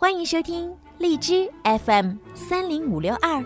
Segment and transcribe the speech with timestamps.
[0.00, 3.44] 欢迎收听荔枝 FM 三零五六二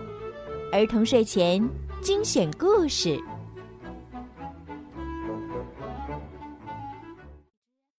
[0.70, 1.66] 儿童睡前
[2.02, 3.18] 精选故事。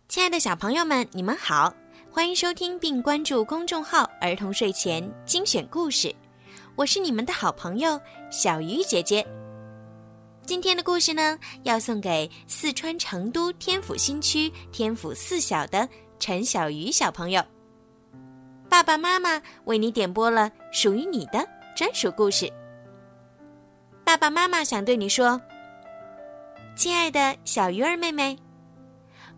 [0.07, 1.73] 亲爱的小朋友们，你们好，
[2.11, 6.13] 欢迎收听并关注公众号“儿童睡前精选故事”，
[6.77, 9.25] 我是你们的好朋友小鱼姐姐。
[10.45, 15.89] 今天的故事呢，要送给四川成都天府新区天府四小的
[16.19, 17.43] 陈小鱼小朋友。
[18.73, 22.51] 爸爸妈妈为你点播了属于你的专属故事。
[24.03, 25.39] 爸爸妈妈想对你说
[26.75, 28.35] ：“亲爱的小鱼儿妹妹，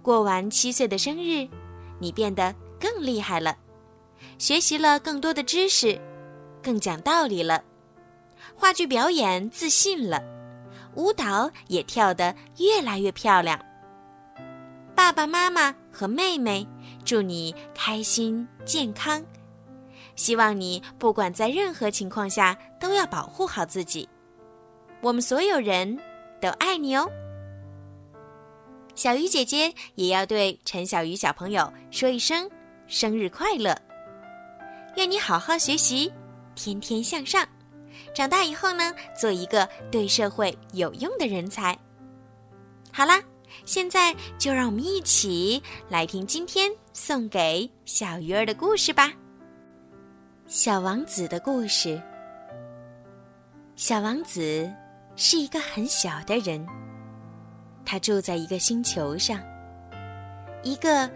[0.01, 1.49] 过完七岁的生日，
[1.99, 3.57] 你变得更厉害了，
[4.37, 5.99] 学习了更多的知识，
[6.63, 7.61] 更讲道理了，
[8.55, 10.23] 话剧表演自信了，
[10.95, 13.59] 舞蹈也跳得越来越漂亮。”
[14.95, 16.65] 爸爸妈妈和妹妹。
[17.05, 19.23] 祝你开心健康，
[20.15, 24.09] 希望你不管在任何情况下都要保护好自己。
[25.01, 25.97] 我们所有人
[26.41, 27.07] 都爱你哦。
[28.95, 32.49] 小鱼姐姐也要对陈小鱼小朋友说一声
[32.87, 33.77] 生日快乐，
[34.95, 36.11] 愿你好好学习，
[36.55, 37.47] 天天向上，
[38.15, 41.77] 长大以后呢，做一个对社会有用的人才。
[42.91, 43.21] 好啦。
[43.63, 49.13] 现在就让我们一起来听今天送给小鱼儿的故事吧。
[50.47, 52.01] 小王子的故事。
[53.75, 54.71] 小王子
[55.15, 56.65] 是一个很小的人，
[57.85, 59.41] 他住在一个星球上，
[60.63, 61.09] 一个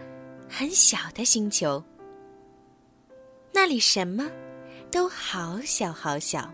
[0.48, 1.82] 很小的星球，
[3.52, 4.28] 那里什么
[4.90, 6.52] 都好小好小，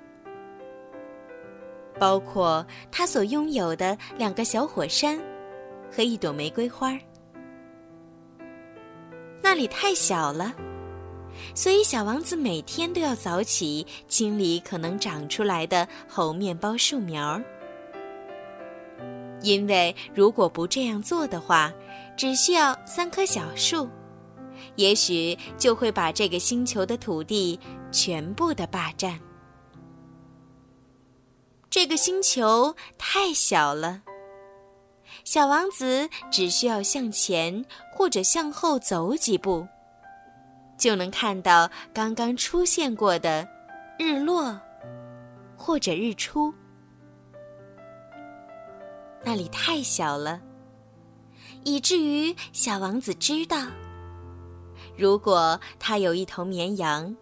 [1.98, 5.18] 包括他所拥有的两个小火山。
[5.90, 6.98] 和一朵玫瑰花
[9.42, 10.54] 那里太小了，
[11.54, 17.40] 所以小王子每天都要早起清理可能长出来的猴面包树苗
[19.42, 21.72] 因为如果不这样做的话，
[22.16, 23.88] 只需要三棵小树，
[24.74, 27.60] 也许就会把这个星球的土地
[27.92, 29.20] 全部的霸占。
[31.70, 34.02] 这个星球太小了。
[35.24, 39.66] 小王子只需要向前或者向后走几步，
[40.78, 43.46] 就能看到刚刚出现过的
[43.98, 44.60] 日落
[45.56, 46.52] 或者日出。
[49.24, 50.40] 那里太小了，
[51.64, 53.66] 以至于小王子知道，
[54.96, 57.16] 如果他有一头绵羊，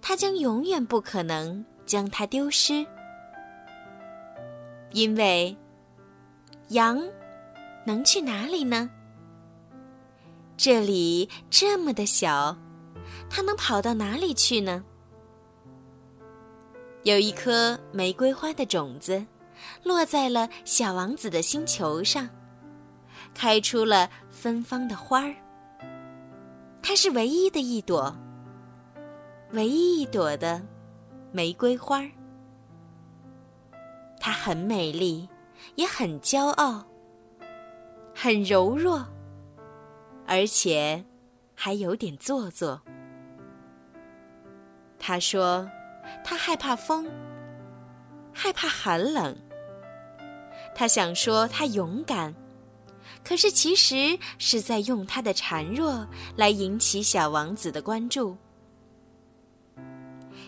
[0.00, 2.86] 他将永远不可能将它丢失，
[4.92, 5.56] 因为。
[6.68, 7.02] 羊
[7.84, 8.90] 能去哪里呢？
[10.56, 12.56] 这里这么的小，
[13.28, 14.84] 它能跑到哪里去呢？
[17.02, 19.26] 有一颗玫瑰花的种子，
[19.82, 22.28] 落在了小王子的星球上，
[23.34, 25.34] 开出了芬芳的花儿。
[26.82, 28.16] 它是唯一的一朵，
[29.52, 30.62] 唯一一朵的
[31.30, 32.10] 玫瑰花儿。
[34.18, 35.28] 它很美丽。
[35.74, 36.86] 也很骄傲，
[38.14, 39.06] 很柔弱，
[40.26, 41.04] 而且
[41.54, 42.80] 还有点做作。
[44.98, 45.68] 他说
[46.24, 47.06] ：“他害怕风，
[48.32, 49.36] 害怕寒冷。”
[50.74, 52.34] 他想说他勇敢，
[53.22, 58.36] 可是其实是在用他的孱弱来引起小王子的关注。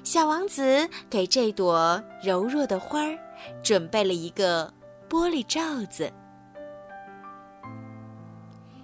[0.03, 3.19] 小王子给这朵柔弱的花儿
[3.63, 4.73] 准备了一个。
[5.09, 6.13] 玻璃罩子，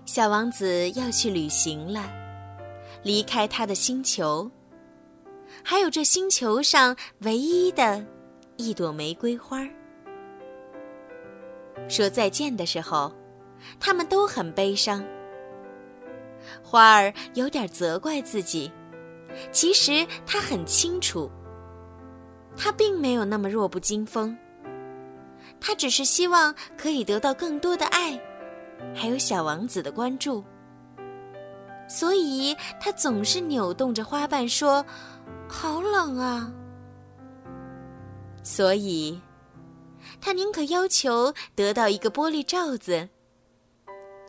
[0.04, 2.08] 小王子要去旅行了，
[3.02, 4.48] 离开他的星球，
[5.64, 8.04] 还有这星球上唯一的
[8.56, 9.66] 一朵玫瑰花。
[11.88, 13.12] 说再见的时候，
[13.80, 15.04] 他们都很悲伤。
[16.62, 18.70] 花儿有点责怪自己，
[19.50, 21.28] 其实他很清楚，
[22.56, 24.38] 他并没有那么弱不禁风。
[25.64, 28.20] 他只是希望可以得到更多的爱，
[28.92, 30.42] 还有小王子的关注，
[31.88, 34.84] 所以他总是扭动着花瓣说
[35.48, 36.52] ：“好冷啊！”
[38.42, 39.20] 所以，
[40.20, 43.08] 他宁可要求得到一个玻璃罩子，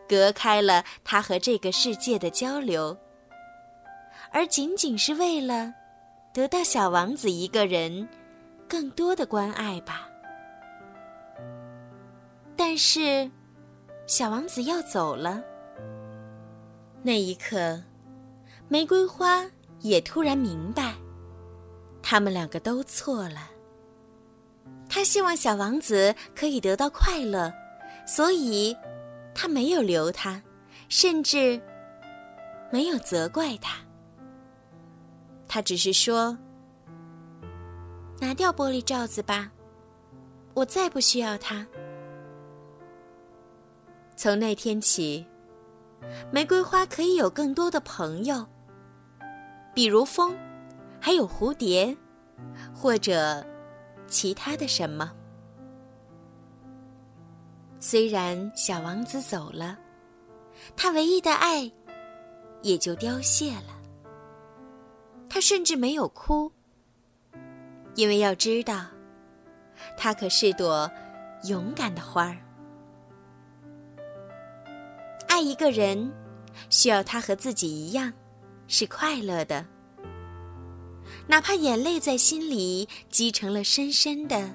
[0.07, 2.95] 隔开了他和这个世界的交流，
[4.31, 5.73] 而仅仅是为了
[6.31, 8.07] 得到小王子一个人
[8.69, 10.07] 更多的关爱吧。
[12.55, 13.29] 但是，
[14.07, 15.43] 小王子要走了。
[17.01, 17.81] 那一刻，
[18.67, 19.45] 玫瑰花
[19.79, 20.93] 也突然明白，
[22.01, 23.49] 他们两个都错了。
[24.87, 27.51] 他希望小王子可以得到快乐，
[28.05, 28.75] 所以，
[29.33, 30.41] 他没有留他，
[30.87, 31.59] 甚至
[32.71, 33.77] 没有责怪他。
[35.47, 36.37] 他只是说
[38.21, 39.51] ：“拿掉玻璃罩子吧，
[40.53, 41.65] 我再不需要它。”
[44.15, 45.25] 从那天起，
[46.31, 48.45] 玫瑰花可以有更多的朋友，
[49.73, 50.37] 比如风，
[50.99, 51.95] 还有蝴蝶，
[52.73, 53.45] 或者
[54.07, 55.11] 其他的什么。
[57.79, 59.77] 虽然小王子走了，
[60.75, 61.69] 他唯一的爱
[62.61, 63.81] 也就凋谢了。
[65.27, 66.51] 他甚至没有哭，
[67.95, 68.85] 因为要知道，
[69.97, 70.89] 它可是朵
[71.45, 72.37] 勇敢的花儿。
[75.33, 76.13] 爱一个人，
[76.69, 78.13] 需要他和自己一样，
[78.67, 79.65] 是快乐的，
[81.25, 84.47] 哪怕眼泪在心里积成了深深的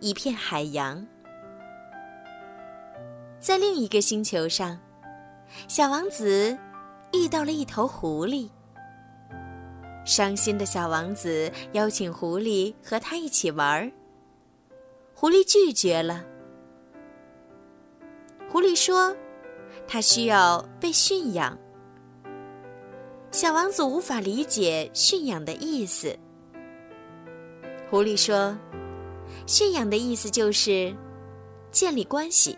[0.00, 1.06] 一片海洋。
[3.40, 4.78] 在另一个星球上，
[5.68, 6.54] 小王子
[7.14, 8.50] 遇到了一头狐狸。
[10.04, 13.90] 伤心的小王子邀请狐狸和他一起玩儿。
[15.14, 16.22] 狐狸拒绝了。
[18.50, 19.16] 狐狸说
[19.88, 21.58] ：“他需要被驯养。”
[23.32, 26.16] 小王子无法理解驯养的意思。
[27.90, 28.56] 狐狸说
[29.46, 30.94] ：“驯养的意思就是
[31.72, 32.56] 建立关系。”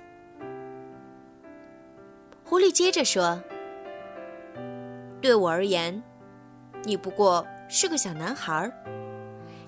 [2.45, 3.43] 狐狸接着说
[5.23, 6.03] ：“对我而言。”
[6.83, 8.73] 你不过是个小男孩儿，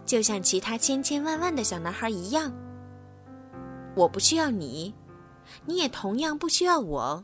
[0.06, 2.50] 就像其他千千万万的小男孩一样。
[3.94, 4.94] 我不需要你，
[5.66, 7.22] 你也同样不需要我。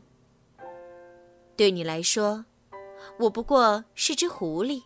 [1.59, 2.45] 对你来说，
[3.19, 4.81] 我不过是只狐狸，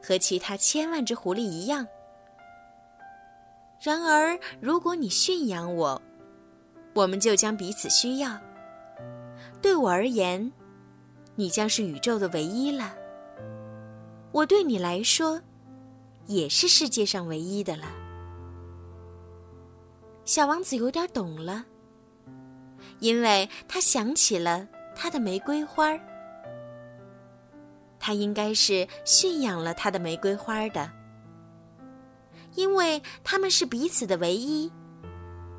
[0.00, 1.84] 和其他千万只狐狸一样。
[3.82, 6.00] 然而，如果你驯养我，
[6.94, 8.38] 我们就将彼此需要。
[9.60, 10.52] 对我而言，
[11.34, 12.94] 你将是宇宙的唯一了。
[14.30, 15.42] 我对你来说，
[16.26, 17.86] 也是世界上唯一的了。
[20.24, 21.64] 小王子有点懂了，
[23.00, 24.68] 因为他想起了
[25.02, 25.98] 他的玫瑰花儿。
[27.98, 30.92] 他应该是驯养了他的玫瑰花的，
[32.54, 34.70] 因为他们是彼此的唯一，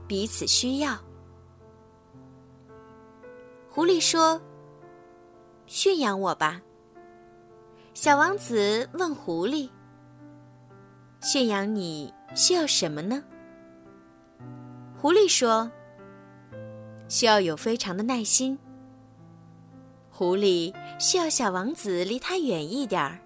[0.08, 0.96] 彼此需要。
[3.68, 4.40] 狐狸说
[5.66, 6.62] ：“驯养我吧。”
[7.96, 9.68] 小王子问狐狸
[11.20, 13.24] ：“驯养你需要什么呢？”
[15.02, 15.72] 狐狸说
[17.10, 18.56] ：“需要有非常的耐心。”
[20.22, 23.18] 狐狸需要小王子离他远一点儿，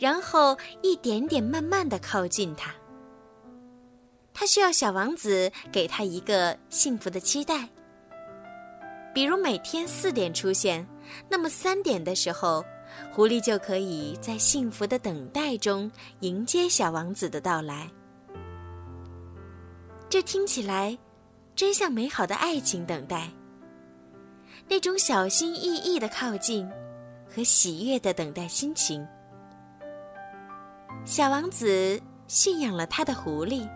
[0.00, 2.74] 然后一点点慢慢的靠近他。
[4.34, 7.68] 他需要小王子给他一个幸福的期待，
[9.14, 10.84] 比如每天四点出现，
[11.28, 12.64] 那么三点的时候。
[13.12, 15.88] 狐狸就可以在幸福的等待中
[16.18, 17.88] 迎接小王子的到来。
[20.08, 20.98] 这听起来
[21.54, 23.30] 真像美好的爱情等待。
[24.70, 26.70] 那种小心翼翼的靠近
[27.28, 29.04] 和喜悦的等待心情。
[31.04, 33.68] 小王子驯养了他的狐狸。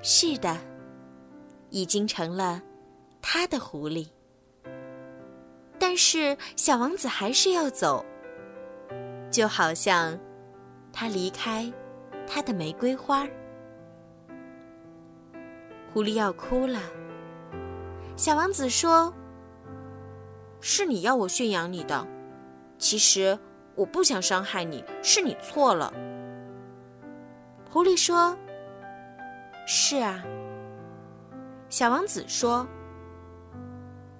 [0.00, 0.56] 是的，
[1.70, 2.62] 已经成了
[3.20, 4.06] 他的狐狸。
[5.76, 8.06] 但是小王子还是要走，
[9.28, 10.16] 就好像
[10.92, 11.70] 他离开
[12.28, 13.26] 他的玫瑰花。
[15.92, 16.78] 狐狸要哭了。
[18.16, 19.12] 小王子说
[20.66, 22.06] ：“是你要我驯养你的，
[22.78, 23.38] 其实
[23.74, 25.92] 我不想伤害你，是你错了。”
[27.70, 28.34] 狐狸说
[29.68, 30.24] ：“是啊。”
[31.68, 32.66] 小王子说：“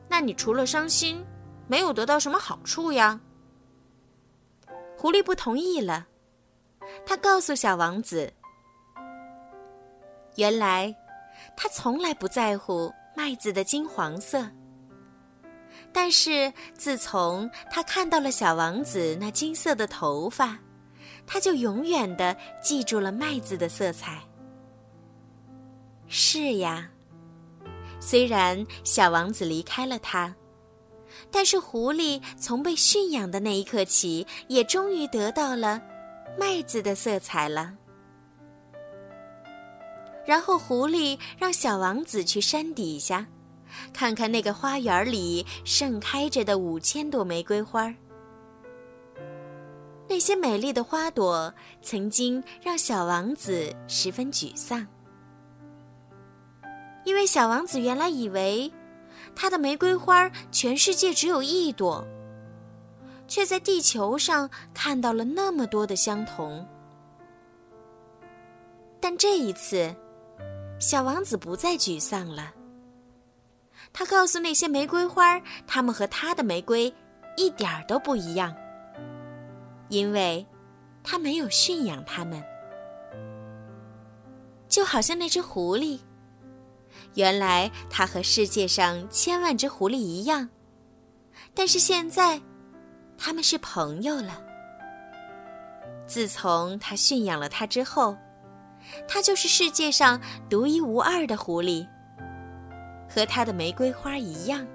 [0.06, 1.24] 那你除了伤心？”
[1.66, 3.18] 没有得到什么好处呀。
[4.98, 6.06] 狐狸不同意了，
[7.06, 8.30] 他告诉小王子
[10.36, 10.94] ：“原来
[11.56, 14.46] 他从来不在乎麦子的金黄色，
[15.94, 20.58] 但是自从他看到了小王子那金色的头发，
[21.26, 24.20] 他就永远的记住了麦子的色彩。”
[26.08, 26.90] 是呀，
[28.00, 30.34] 虽然小王子离开了他。
[31.30, 35.80] 但是狐狸从被驯养的那一刻起，也终于得到了
[36.36, 37.72] 麦子的色彩了。
[40.26, 43.26] 然后狐狸让小王子去山底下，
[43.92, 47.92] 看看那个花园里盛开着的五千朵玫瑰花。
[50.06, 54.86] 那些美丽的花朵曾经让小王子十分沮丧，
[57.04, 58.70] 因为小王子原来以为
[59.34, 62.06] 他的玫瑰花全世界只有一朵，
[63.26, 66.64] 却在地球上看到了那么多的相同。
[69.00, 69.94] 但这一次，
[70.78, 72.52] 小王子不再沮丧了。
[73.92, 76.92] 他告诉那些玫瑰花，它们和他的玫瑰
[77.36, 78.54] 一点儿都不一样。
[79.88, 80.44] 因为，
[81.02, 82.42] 他没有驯养它们，
[84.68, 86.00] 就好像那只狐狸。
[87.14, 90.48] 原来，它和世界上千万只狐狸一样，
[91.52, 92.40] 但是现在，
[93.16, 94.42] 他们是朋友了。
[96.06, 98.16] 自从他驯养了它之后，
[99.06, 101.86] 它就是世界上独一无二的狐狸，
[103.08, 104.66] 和他的玫瑰花一样。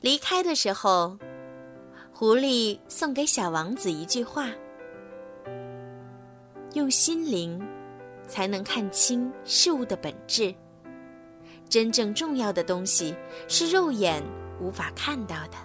[0.00, 1.18] 离开的时候。
[2.14, 4.48] 狐狸送给小王子一句话
[6.74, 7.60] ：“用心灵，
[8.28, 10.54] 才能看清事物的本质。
[11.68, 13.16] 真正重要的东西
[13.48, 14.22] 是肉眼
[14.60, 15.56] 无法看到的，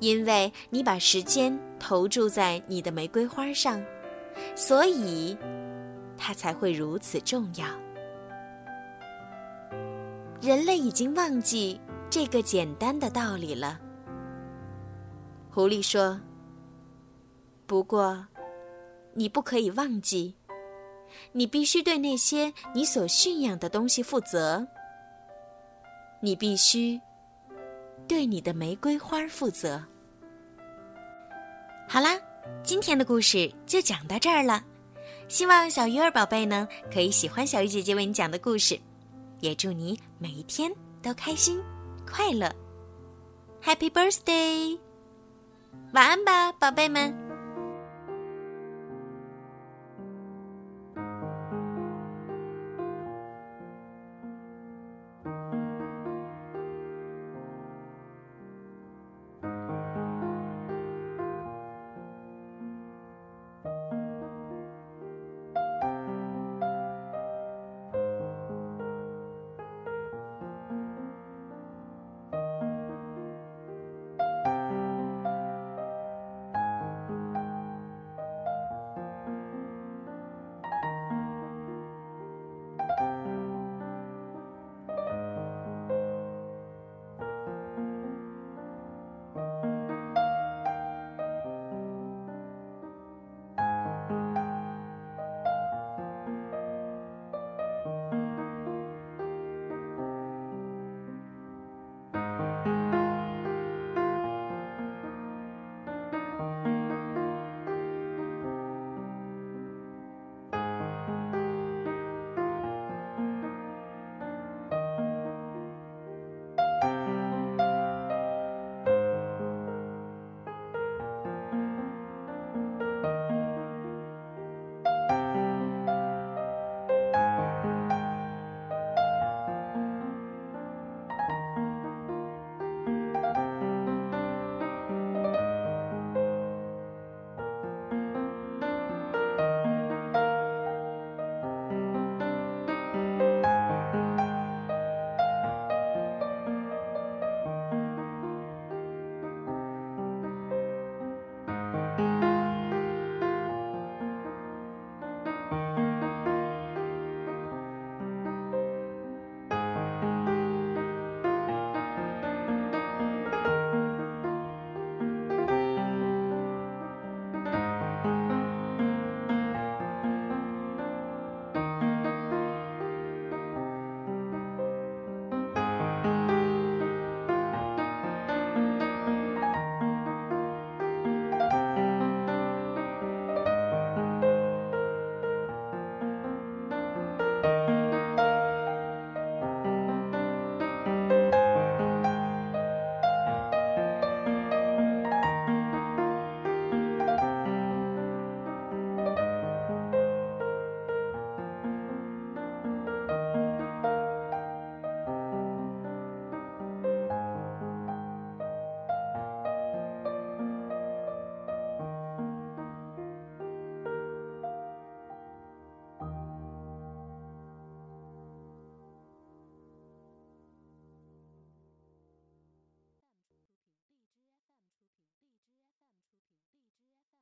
[0.00, 3.80] 因为你把时间投注在你的玫瑰花上，
[4.56, 5.36] 所以
[6.16, 7.66] 它才会如此重要。
[10.44, 13.80] 人类已经忘记这个简单的道理了。”
[15.50, 16.20] 狐狸说
[17.64, 18.26] ：“不过，
[19.14, 20.34] 你不可以忘记，
[21.32, 24.66] 你必须对那些你所驯养的东西负责。
[26.20, 27.00] 你必须
[28.06, 29.82] 对你的玫瑰花负责。”
[31.88, 32.20] 好啦，
[32.62, 34.62] 今天的故事就讲到这儿了。
[35.26, 38.78] 希望小鱼儿宝贝呢可以喜欢小鱼姐姐为你讲的故事，
[39.44, 41.62] 也祝你每一天都开心
[42.10, 42.50] 快乐。
[43.62, 44.78] Happy birthday！
[45.92, 47.23] 晚安吧，宝贝们。